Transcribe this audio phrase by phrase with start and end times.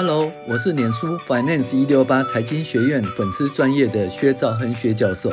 [0.00, 5.28] Hello，我是脸书 Finance 一六八财经学院粉丝专业的薛兆亨薛教授，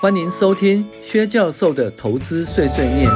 [0.00, 3.10] 欢迎收听薛教授的投资碎碎念。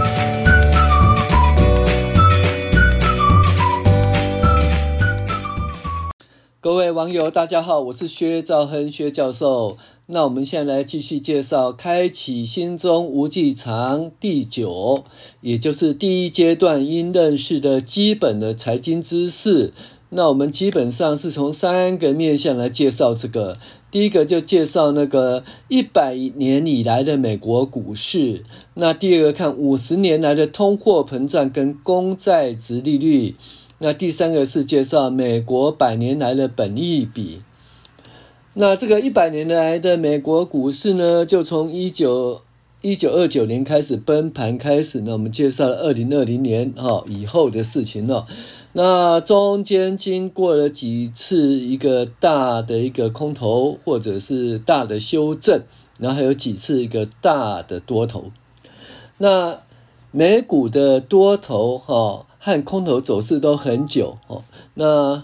[6.61, 9.79] 各位网友，大家好，我是薛兆亨薛教授。
[10.07, 15.05] 那我们现在来继续介绍《开启心中无际长》第九，
[15.41, 19.73] 也就是第一阶段应认识的基本的财经知识。
[20.11, 23.57] 那我们基本上是从三个面向来介绍这个。
[23.91, 28.45] 第一个就介绍那个一百年以来的美国股市。
[28.75, 33.35] 那第二个看五十年来的通货膨胀跟公债殖利率。
[33.79, 37.41] 那第三个是介绍美国百年来的本益比。
[38.55, 42.43] 那这个一百年来的美国股市呢，就从一九
[42.83, 48.27] 一九二九年开始崩盘开始呢，我们介绍了二零二零年哈以后的事情了。
[48.73, 55.65] 那中间经过了几次一个大的一个空头，或者是大的修正，
[55.99, 58.31] 然后还有几次一个大的多头。
[59.19, 59.63] 那
[60.13, 64.45] 美股的多头哈和空头走势都很久哦。
[64.75, 65.23] 那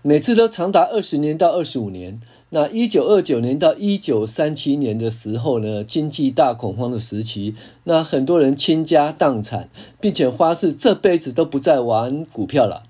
[0.00, 2.20] 每次都长达二十年到二十五年。
[2.54, 9.68] 那一九二九年到一九三七年的时候呢，经济大恐慌的时期，那很多人倾家荡产，
[10.00, 12.84] 并且发誓这辈子都不再玩股票了。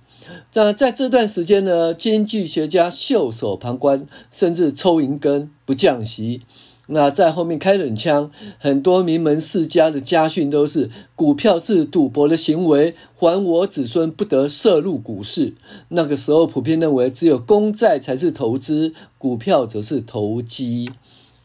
[0.52, 6.42] 那在这段时间呢，经济学家袖手旁观，甚至抽银根不降息。
[6.86, 15.54] 那在后面开冷枪，很多名门世家的家训都是：股票是赌博的行为，还我子孙不得涉入股市。
[15.88, 20.90] 那个时候普遍认为，只有公债才是投资，股票则是投机。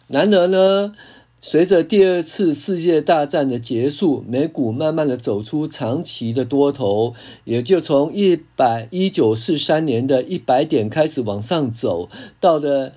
[0.07, 0.93] 然而呢，
[1.39, 7.13] 随着第二次世界大战的结束，美股慢慢的走出长期的多头，
[7.45, 12.09] 也就从一百一九四三年的一百点开始往上走，
[12.41, 12.91] 到了。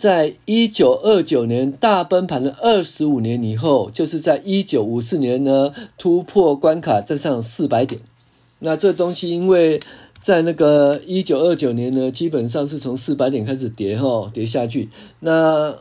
[0.00, 8.00] 在一九二九年大崩盘的二十五年以后，就是在一九五四年呢，突破关卡，再上四百点。
[8.60, 9.78] 那这东西因为
[10.18, 14.88] 在那个一九二九年呢，基本上是从四百点开始跌哈，跌下去。
[15.18, 15.76] 那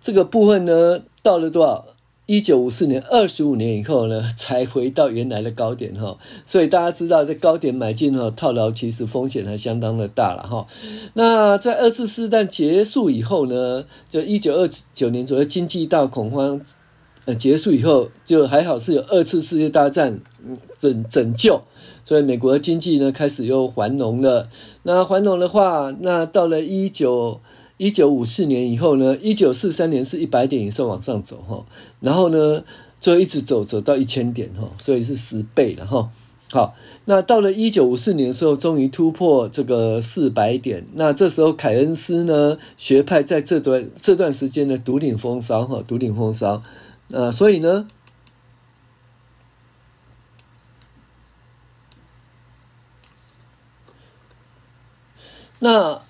[0.00, 1.86] 这个部分呢，到了多少？
[2.30, 10.64] 一九五四年，二十五年以后呢，才回到原来的高点哈，所以大家知道在高点买进哈，套牢其实风险还相当的大了哈。
[11.14, 16.60] 那在二次世界结束以后呢，就一九二九年左右经济大恐慌
[17.24, 20.20] 呃结束以后，就还好是有二次世界大战
[20.78, 21.60] 拯拯救，
[22.04, 24.48] 所以美国的经济呢开始又繁荣了。
[24.84, 27.40] 那繁荣的话，那到了一九。
[27.80, 31.64] 一九五四年以后呢，一九四三年是一百点以上往上走哈，
[32.00, 32.62] 然后呢，
[33.00, 36.10] 就一直走走到一千点哈，所以是十倍了哈。
[36.52, 36.74] 好，
[37.06, 40.86] 那到了一九五四年的时候，终于突破这个四百点。
[40.92, 46.62] 那这时候凯恩斯呢学派在这段这段时间呢独领风骚哈，独领风骚。
[47.08, 47.88] 呃，所以呢，
[55.60, 56.02] 那。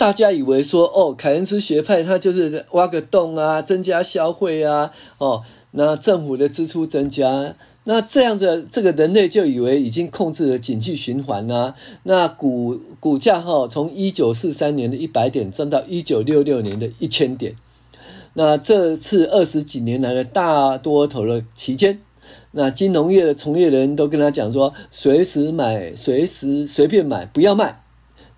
[0.00, 11.74] 大家以为说哦，凯恩斯学派他就是挖个洞啊，增加消费啊，哦，那政府的支出增加，那这样子这个人类就以为已经控制了景气循环呐、
[12.04, 17.54] 那股股价哈，从一九四三年的一百点涨到一九六六年的一千点。
[18.32, 22.00] 那这次二十几年来的大多头的期间，
[22.52, 27.82] 那金融业的从业人都跟他讲说，随时买，随时随便买，不要卖。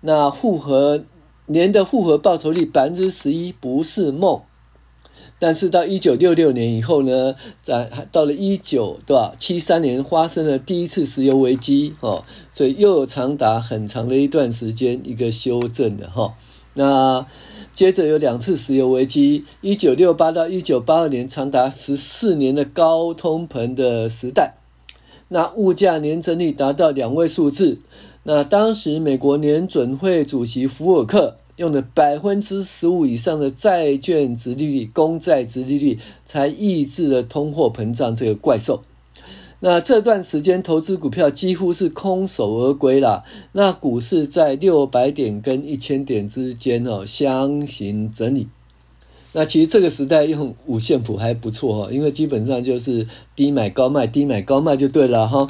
[0.01, 1.05] 那复合。
[1.47, 4.41] 年的复合报酬率百分之十一不是梦，
[5.39, 9.33] 但是到一九六六年以后呢，在到了一九对吧？
[9.37, 12.23] 七三年发生了第一次石油危机哦，
[12.53, 16.33] 所以又有长达很长的一段时间一个修正的哈。
[16.75, 17.27] 那
[17.73, 24.55] 接着有两次石油危机，一九六八到一九八二年长达十四年的高通膨的时代，
[25.27, 27.79] 那物价年增率达到两位数字。
[28.23, 38.81] 那当时美国联准会主席福尔克用的百分之十五以上的债券殖利率、公债殖利率，才抑制了通货膨胀这个怪兽。
[39.59, 43.23] 那这段时间投资股票几乎是空手而归了。
[43.53, 48.47] 那股市在六百点跟一千点之间哦，相形整理。
[49.31, 55.47] 那其实这个时代用五线谱还不错哦，因为基本上就是低买高卖，低买高卖就对了哈。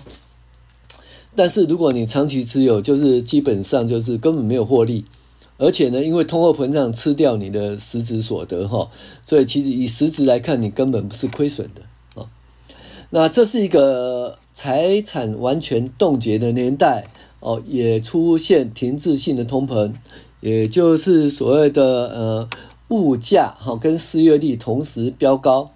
[1.35, 5.05] 但是如果你长期持有，就是基本上就是根本没有获利，
[5.57, 8.89] 而且呢，因为通货膨胀吃掉你的实质所得哈，
[9.23, 12.29] 所以其实以实质来看，你根本不是亏损的啊。
[13.09, 17.07] 那这是一个财产完全冻结的年代
[17.39, 19.93] 哦，也出现停滞性的通膨，
[20.41, 22.49] 也就是所谓的呃
[22.89, 25.71] 物价哈跟失业率同时飙高。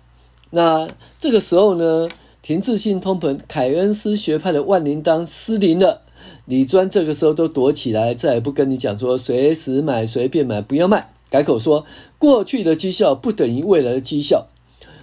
[0.51, 0.87] 那
[1.19, 2.07] 这个时候呢，
[2.47, 6.03] 停滞性通膨，凯恩斯学派的万灵当失灵了。
[6.45, 11.11] 李专这个时候都躲起来，再也不跟你讲说随时买、随便买，不要卖。
[11.29, 11.83] 改口说，
[12.17, 14.47] 过去的绩效不等于未来的绩效。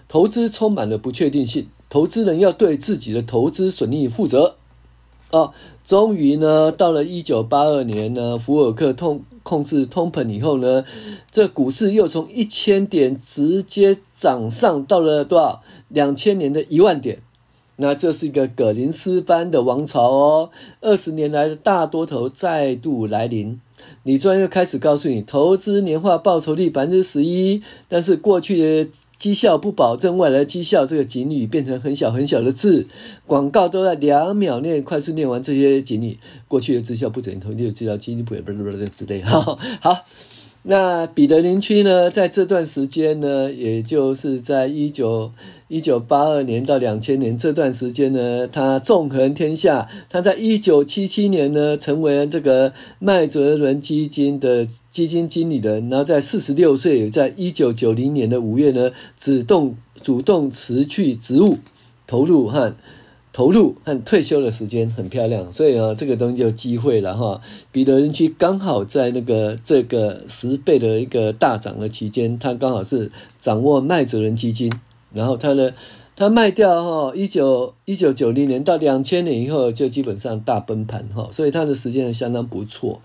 [0.08, 4.54] 投资充满了不确定性，投资人要对自己的投资损益负责。
[5.30, 5.52] 哦，
[5.84, 10.86] 终于呢，到了一九八二年呢，福尔克通控制通膨以后呢，
[11.30, 15.62] 这股市又从一千点直接涨上到了多少？
[15.90, 17.20] 两千年的一万点。
[17.76, 20.50] 那这是一个葛林斯班的王朝哦，
[20.80, 23.60] 二十年来的大多头再度来临。
[24.02, 32.86] 理专又开始告诉你，投资年化报酬率百分之十一，但是过去的绩效不保证未来绩效，这个警语变成很小很小的字，
[33.26, 36.18] 广告都在两秒内快速念完这些警语。
[36.46, 39.20] 过去的绩效不准投资的绩效，基金不也不是不是之类。
[39.20, 40.04] 哈，好。
[40.66, 45.30] 那彼得林区呢，在这段时间呢，也就是在一九
[45.68, 49.86] 一九八二年到两千年这段时间呢，他纵横天下。
[50.08, 55.90] 他在一九七七年呢，成为这个麦哲伦基金的基金经理人。
[55.90, 61.58] 然后在四十六岁，在一九九零年的五月呢，主动主动辞去职务，
[62.06, 62.74] 投入和。
[63.34, 67.40] 投入和退休的时间很漂亮，所以啊，这个东西就有机会了哈。
[67.72, 73.10] 彼得林区刚好在那个这个十倍的一个大涨的期间，他刚好是
[73.40, 74.72] 掌握麦哲伦基金，
[75.12, 75.72] 然后他呢，
[76.14, 83.02] 他卖掉哈，一九一九九零年到两千年以后就基本上大崩盘哈，所以他的时间相当不错。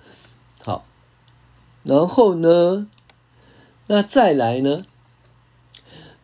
[0.61, 0.85] 好，
[1.81, 2.85] 然后呢，
[3.87, 4.81] 那再来呢？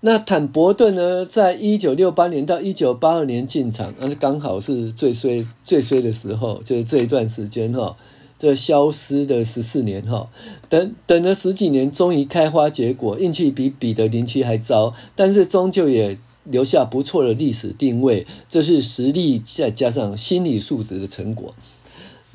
[0.05, 7.97] 那坦伯顿呢，在一九六八年到一九八二年进场，那是刚好是最衰最衰的时候，就是这一段时间哈，
[8.37, 10.29] 这消失的十四年哈，
[10.69, 21.55] 等等了十几年，终于开花结果，运气比彼得林奇还糟，但是终究也留下不错的历史定位，这是实力再加上心理素质的成果。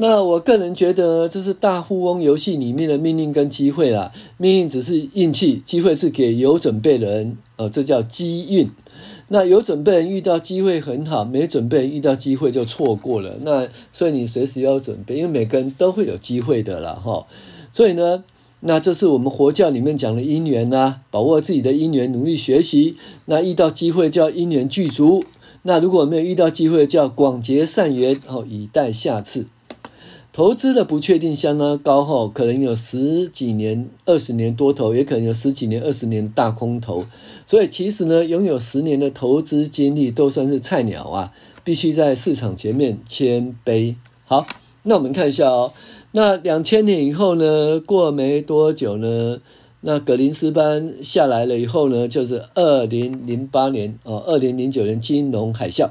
[0.02, 4.12] 那我个人觉得，这是大富翁游戏里面的命运跟机会啦。
[4.38, 8.70] 命运只是运气，机会是给有准备的人，呃，这叫机运。
[9.28, 13.36] 那有准备人遇到机会很好，没准备遇到机会就错过了。
[13.42, 17.26] 那所以你随时要准备，因为每个人都会有机会的啦，哈。
[17.70, 18.24] 所以呢，
[18.60, 22.96] 那这是我们佛教里面讲的因缘呐，把握自己的因缘，努力学习。
[23.26, 25.24] 那遇到机会叫因缘具足。
[25.64, 29.44] 那如果没有遇到机会，叫广结善缘，哦，以待下次。
[30.32, 37.04] 投资的不确定相当高哈，可能有十几年、二十年多头，也可能有十几年、二十年大空头。
[37.46, 41.32] 所以其实呢，拥有十年的投资经历都算是菜鸟啊，
[41.64, 43.96] 必须在市场前面谦卑。
[44.24, 44.46] 好，
[44.84, 45.72] 那我们看一下哦。
[46.12, 49.40] 那两千年以后呢，过没多久呢，
[49.80, 55.90] 那格林斯班下来了以后呢，就是二零零八年哦，二零零九年金融海啸。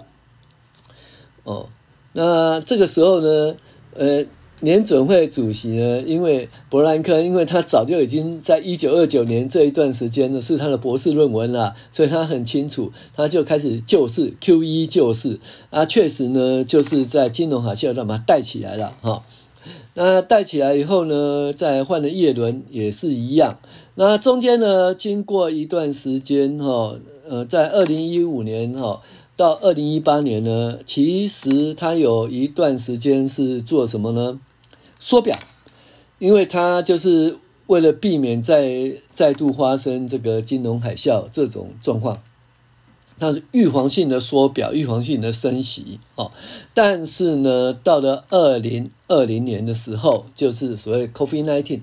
[1.44, 1.68] 哦，
[2.14, 3.56] 那这个时候呢？
[4.00, 4.24] 呃，
[4.62, 19.24] 年准会主席呢，因为伯南克，因为他早就已经在一九二九年这一段时间呢，是他的博士论文了，所以他很清楚，他就开始救市，QE 救市啊，确实呢，就是在金融海啸上把它带起来了哈。
[19.96, 23.60] 那带起来以后呢，再换了叶伦也是一样。
[23.96, 26.96] 那中间呢，经过一段时间哈，
[27.28, 29.02] 呃，在二零一五年哈。
[29.40, 34.38] 到二零一八年呢，其实他有一段时间是做什么呢？
[35.00, 35.40] 缩表，
[36.18, 42.22] 因为他就是为了避免再再度发生这个金融海啸这种状况，
[43.18, 46.34] 他是预防性的缩表，预防性的升息哦。
[46.74, 51.80] 但是呢，到了二零二零年的时候，就是所谓 COVID-19，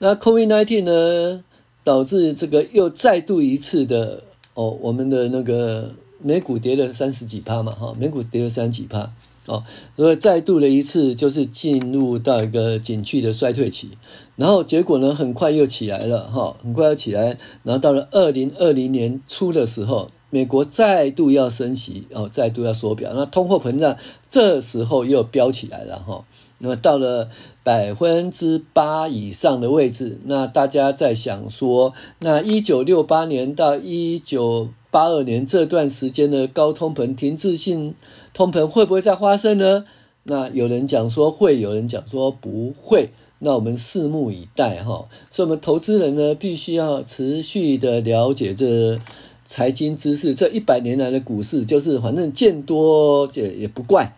[0.00, 1.42] 那 COVID-19 呢，
[1.82, 5.94] 导致这个又再度一次的哦，我们的那个。
[6.22, 9.10] 美股跌了三十几趴嘛，哈，美股跌了三十几趴，
[9.46, 9.64] 哦，
[9.96, 13.90] 所以再度的一次就是进入到一个景气的衰退期，
[14.36, 23.96] 然后结果呢，很快又起来了，哈，很快又起来，然后到了二零二零年初的时候，美国再度要升息，哦，再度要缩表，那通货膨胀
[24.28, 26.24] 这时候又飙起来了，哈，
[26.58, 27.30] 那么到了
[27.64, 37.94] 百分之八以上的位置，那大家在想说，那一九六八年到一九八二年这段时间的高通膨、停滞性
[38.34, 39.84] 通膨会不会再发生呢？
[40.24, 43.10] 那有人讲说会，有人讲说不会。
[43.42, 45.08] 那我们拭目以待哈。
[45.30, 49.00] 所以，我们投资人呢，必须要持续的了解这
[49.46, 54.14] 财经知识，这一百年来的股市就是反正见多也也不怪，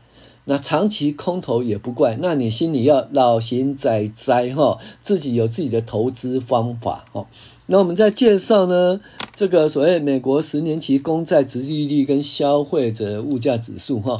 [0.47, 7.27] 那长期空头也不怪，那你心里要老实在在哈，自己有自己的投资方法哈。
[7.73, 9.01] 那我们再介绍呢，
[9.33, 14.19] 这个所谓美国十年期公债殖利率跟消费者物价指数哈。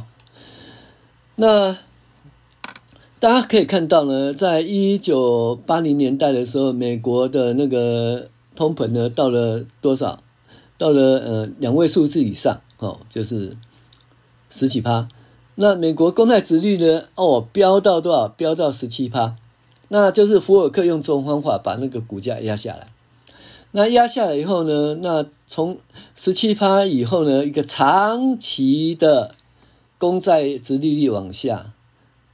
[1.35, 1.77] 那
[3.19, 10.23] 大家可以看到呢，在一九八零年代的时候，美国的那个通膨呢到了多少？
[10.79, 13.55] 到了呃两位数字以上哦，就是
[14.49, 15.07] 十几趴。
[15.53, 17.03] 那美国公债殖率呢？
[17.13, 18.27] 哦，飙到多少？
[18.27, 19.35] 飙到十七趴。
[19.89, 22.87] 那就是福尔克用这种方法把那个股价压下来。
[23.75, 24.99] 那压下来以后呢？
[25.01, 25.79] 那从
[26.15, 29.33] 十七趴以后呢，一个长期的
[29.97, 31.73] 公债殖利率往下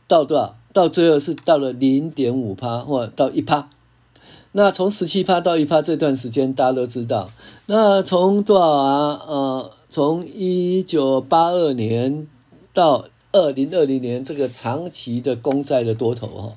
[0.06, 0.58] 到多少？
[0.74, 3.70] 到最后是到了零点五趴，或到一趴。
[4.52, 7.32] 那从十七趴到一趴这段时间，大家都知道。
[7.68, 9.22] 那从多少啊？
[9.26, 12.28] 呃，从一九八二年
[12.74, 16.54] 到二零二零年，这个长期的公债的多头哈，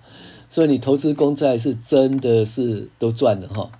[0.50, 3.70] 所以你投资公债是真的是都赚了哈。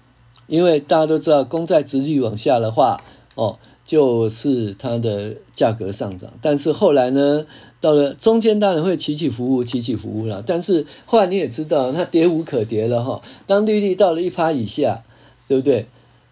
[0.53, 3.03] 因为大家都知道，公债殖利率往下的话，
[3.37, 6.31] 哦，就是它的价格上涨。
[6.43, 7.47] 但是后来呢？
[7.81, 10.45] 到了中间当然会起起伏伏，起起伏伏了。
[10.47, 13.23] 但是后来你也知道，它跌无可跌了哈。
[13.47, 15.03] 当利率到了一趴以下，
[15.49, 15.87] 对不对？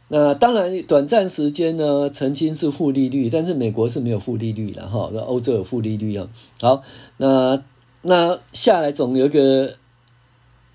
[0.09, 5.11] 那当然短暂时间呢，曾经是负利率，但是美国是没有负利率了哈。
[5.15, 6.29] 那欧洲有负利率啊。
[6.61, 6.83] 好，
[7.17, 7.61] 那
[8.03, 9.75] 那下来总有一个。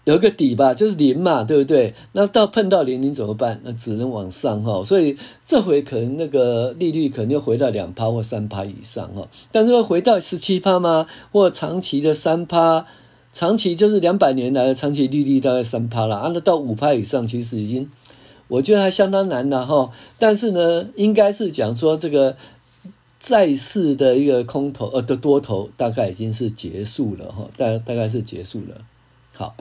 [0.06, 1.96] 有个底吧，就是零嘛，对不对？
[2.12, 3.60] 那到碰到零，你怎么办？
[3.64, 4.84] 那只能往上哈。
[4.84, 9.28] 所以这回可能那个利率可能又回到两趴或三趴以上哈。
[9.52, 11.08] 但是会回到十七趴吗？
[11.32, 12.86] 或长期的三趴？
[13.34, 16.16] 长期就是两百年来的长期利率大概三趴了。
[16.18, 17.90] 啊，那到五趴以上，其实已经
[18.48, 19.90] 我觉得还相当难了哈。
[20.20, 22.38] 但是呢，应该是讲说这个
[23.20, 28.78] 债市的一个空头呃的多头大概已经是结束了哈，大大概是结束了。
[29.34, 29.56] 好。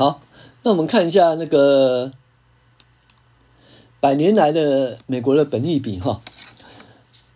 [0.00, 0.18] 好，
[0.62, 2.10] 那我们看一下那个
[4.00, 6.22] 百年来的美国的本利比哈。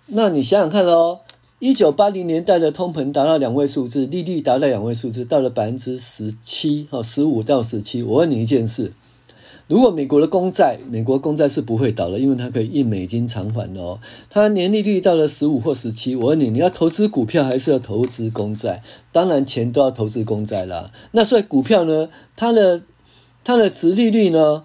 [0.07, 1.21] 那你想想看哦，
[1.59, 8.03] 一九八零年代的通膨达到两位数字，利率达到两位数字，到了百分之十七哈，十五到十七。
[8.03, 8.95] 我问你一件事。
[9.67, 13.99] 如果美国的公债，美国公债是不会倒的，因为它可以印美金偿还的哦。
[14.29, 18.83] 它年利率到了十五或十七，我问你，你要投资股票还是要投资公债？
[19.11, 20.91] 当然，钱都要投资公债啦。
[21.13, 22.83] 那所以股票呢，它的
[23.43, 24.65] 它的殖利率呢，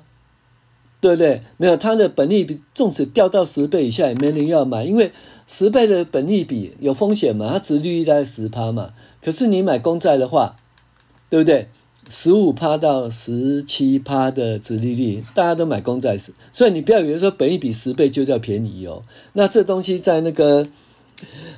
[0.99, 1.43] 对不对？
[1.55, 5.13] 没有它的本利比，纵使掉到十倍以下，也没人要买，因为
[5.47, 8.91] 十倍的本利比有风险嘛，它殖利率大概十趴嘛。
[9.23, 10.57] 可是你买公债的话，
[11.29, 11.69] 对不对？
[12.11, 16.17] 十五趴到十七趴的殖利率，大家都买公债，
[16.51, 19.03] 所以你不要以为说本一比十倍就叫便宜哦。
[19.33, 20.67] 那这东西在那个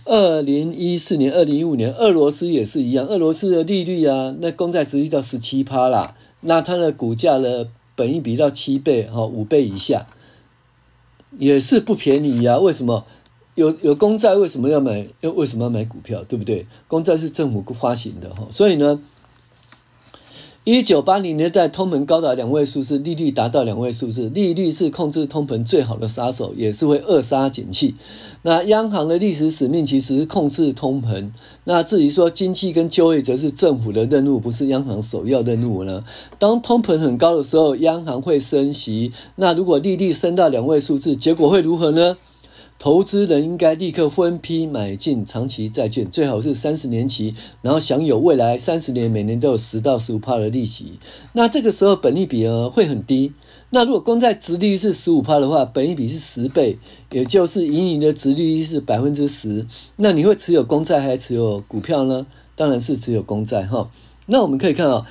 [0.04, 10.06] 二零一四年、二零一五年，俄罗斯也是一样，俄罗斯的利率啊，那公债殖利率到十七趴啦，那它的股价的本一比到七倍哈，五倍以下，
[11.40, 13.06] 也是不便宜呀、为什么
[13.56, 14.36] 有有公债？
[14.36, 15.08] 为什么要买？
[15.22, 16.26] 又为什么要买股票？
[16.26, 16.66] 对不对？
[16.90, 19.02] 公债是政府发行的哈，所以呢。
[20.64, 27.96] 一九八零年代通膨高达两位数字，利率达到两位数字，利率是控制通膨最好的杀手，也是会扼杀景气。
[28.44, 31.32] 那央行的历史使命其实是控制通膨。
[31.64, 36.04] 那至于说经济跟就业，则是政府的任务，不是央行首要任务呢？
[36.38, 39.12] 当通膨很高的时候，央行会升息。
[39.38, 42.18] 那如果利率升到两位数字，结果会如何呢？
[42.82, 50.94] 投资人应该立刻分批买进长期债券，最好是三十年期，然后享有未来三十年每年都有十到十五趴的利息。
[51.34, 53.34] 那这个时候本利比呢会很低。
[53.70, 56.80] 那如果公债殖利率是十五趴的话，本利比是十倍，
[57.12, 59.68] 也就是以你的殖利率是百分之十。
[59.98, 62.26] 那你会持有公债还是持有股票呢？
[62.56, 63.92] 当然是持有公债哈。
[64.26, 65.06] 那我们可以看啊。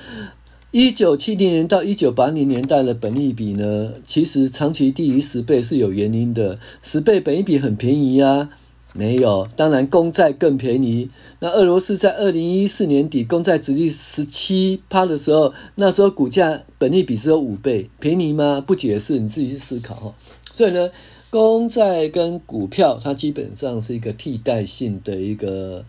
[0.71, 6.57] 一九七零年到一九八零年代的本利比呢，其实长期低于十倍是有原因的。
[6.81, 8.49] 十倍本利比很便宜啊，
[8.93, 11.09] 没有，当然公债更便宜。
[11.41, 18.63] 那俄罗斯在二零一四年底公债直率十七趴的时候，那时候股价本利比是有五倍，便宜吗？
[18.65, 20.15] 不解释，你自己去思考哈。
[20.53, 20.89] 所以呢，
[21.29, 25.83] 公债跟股票它基本上是一个替代性的一个。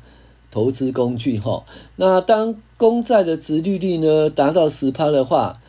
[0.54, 1.64] 投资工具哈，
[1.96, 5.60] 那当公债的殖利率呢达到十趴的话，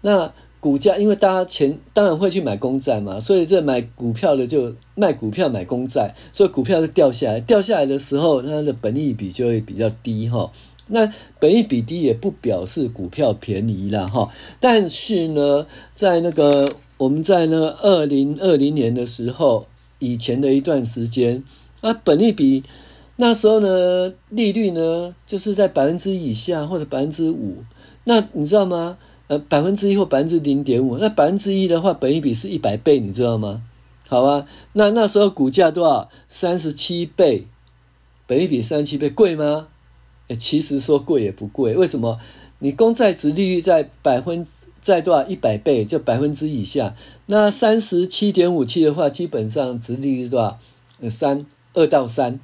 [0.00, 7.40] 那股价，因为大家钱当然会去买公债嘛，所以这买股票的就卖股票买公债，所以股票就掉下来。
[7.40, 10.50] 掉下来的时候，它的本益比就会比较低哈。
[10.86, 14.30] 那本益比低也不表示股票便宜了哈。
[14.58, 19.66] 但是呢，在那个我们在那二零二零年的时候，
[19.98, 21.44] 以前的一段时间，
[21.82, 22.62] 那，本益比
[23.24, 27.58] 那时候呢，利率呢就是在百分之以下或者百分之五。
[28.02, 28.98] 那你知道吗？
[29.28, 33.62] 呃，百分之一或百分之零点五，那百分之一的话，本益比是一百倍，你知道吗？
[34.08, 36.10] 好吧，那那时候股价多少？
[36.28, 37.46] 三十七倍，
[38.26, 39.68] 本益比三十七倍，贵吗？
[40.36, 42.18] 其实说贵也不贵，为什么？
[42.58, 44.44] 你公债殖利率在百分
[44.80, 45.24] 在多少？
[45.28, 46.96] 一百倍，就百分之以下。
[47.26, 50.58] 那三十七点五七的话，基本上殖利率多少？
[51.00, 52.40] 呃，三二到三。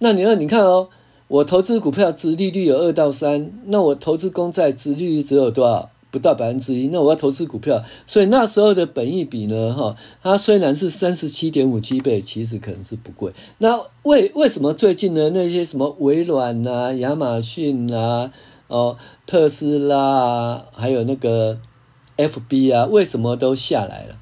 [0.00, 0.88] 那你要你看哦。
[1.28, 5.88] 我投资股票，殖利率有二到三，那我投资公债，殖利率只有多少？
[6.10, 6.88] 不到百分之一。
[6.88, 9.72] 那我要投资股票，所以那时候的本益比呢？
[9.72, 13.32] 哈，它虽然是三十七点五七倍，其实可能是不贵。
[13.58, 15.30] 那为为什么最近呢？
[15.30, 18.32] 那些什么微软啊、亚马逊啊、
[18.66, 21.60] 哦特斯拉啊，还有那个
[22.16, 24.16] FB 啊，为什么都下来了？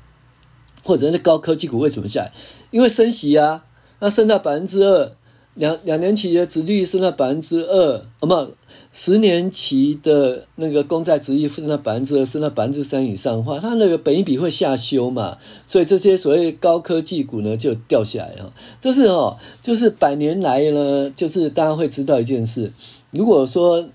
[0.85, 2.33] 或者是高科技股为什么下来？
[2.71, 3.65] 因为升息啊，
[4.01, 5.13] 那升到百分之二。
[5.59, 8.53] 两两年期的殖率是那百分之二，啊不，
[8.93, 15.37] 十年期的那个公债殖率是那百分之二，是那百分之三以上的话，它那个本益比会下修嘛，
[15.67, 18.53] 所以这些所谓高科技股呢就掉下来哈。
[18.81, 22.73] 这是哦，就是百年来呢，就是大家会知道一件事，
[23.11, 23.89] 如果说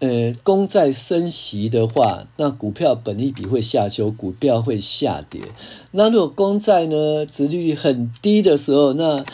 [0.00, 5.40] 呃公债升息的话，那股票本益比会下修，股票会下跌。
[5.92, 9.24] 那如果公债呢殖利率很低的时候，那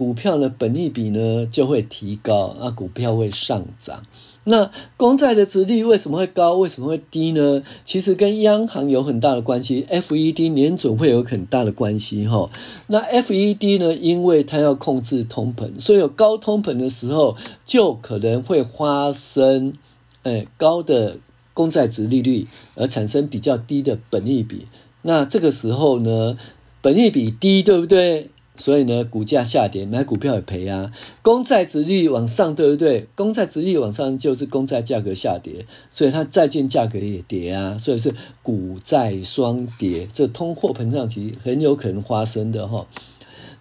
[0.00, 4.02] 股票的本益比呢就会提高，那股票会上涨。
[4.44, 6.54] 那公债的殖利率为什么会高？
[6.54, 7.62] 为什么会低呢？
[7.84, 12.48] 其实跟央行有很大的关系，FED 年准会有很大的关系哈。
[12.86, 19.74] 那 FED 呢，因为它要控制通膨，所以有高通膨的时候，就可能会发生，
[20.22, 21.18] 哎，高的
[21.52, 24.66] 公债殖利率，而产生比较低的本益比。
[25.02, 26.38] 那这个时候呢，
[26.80, 28.30] 本益比低，对不对？
[28.60, 30.92] 所以呢，股价下跌，买股票也赔啊。
[31.22, 33.08] 公债殖率往上，对不对？
[33.16, 37.76] 公债殖率往上就是公债价格下跌，所以它债券价格也跌啊。
[37.78, 42.86] 所以是股债双跌，这通货膨胀其实很有可能发生的哈。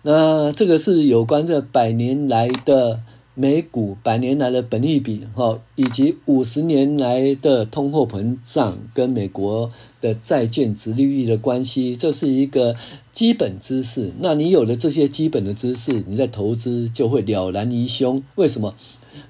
[0.04, 3.00] 那这个是有关这百年来的。
[3.40, 9.72] 美股百年来的本利比，哈，以及五十年来的通货膨胀跟美国
[10.02, 12.76] 的债券殖利率的关系，这是一个
[13.14, 14.12] 基本知识。
[14.20, 18.22] 那你有了这些基本的知识，你在投资就会了然于胸。
[18.36, 18.76] 为什么？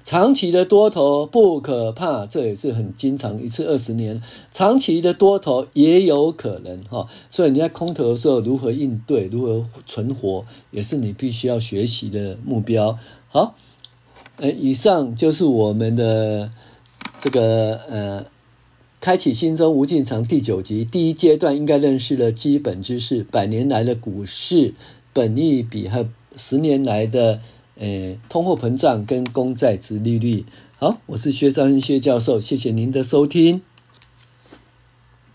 [0.02, 4.20] 长期的多头不可怕，这也是很经常，一次二十年，
[4.50, 7.06] 长期的多头也有可能，哈。
[7.30, 12.98] 所以你在空头的时候如何应对，如何存活，也是你必须要学习的目标。
[13.28, 13.54] 好。
[14.40, 16.50] 呃，以上就是我们的
[17.20, 18.24] 这个呃，
[18.98, 24.72] 开启心中无尽藏第九集第一阶段应该认识的基本知识，百年来的股市
[25.12, 27.40] 本利比和十年来的
[27.78, 30.46] 呃通货膨胀跟公债值利率。
[30.78, 33.60] 好，我是薛兆恩薛教授，谢谢您的收听。